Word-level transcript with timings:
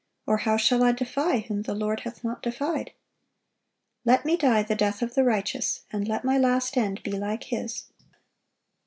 or 0.25 0.37
how 0.37 0.57
shall 0.57 0.81
I 0.81 0.93
defy, 0.93 1.41
whom 1.41 1.61
the 1.61 1.75
Lord 1.75 1.99
hath 1.99 2.23
not 2.23 2.41
defied?" 2.41 2.91
"Let 4.03 4.25
me 4.25 4.35
die 4.35 4.63
the 4.63 4.73
death 4.73 5.03
of 5.03 5.13
the 5.13 5.23
righteous, 5.23 5.81
and 5.93 6.07
let 6.07 6.25
my 6.25 6.39
last 6.39 6.75
end 6.75 7.03
be 7.03 7.11
like 7.11 7.43
his!" 7.43 7.83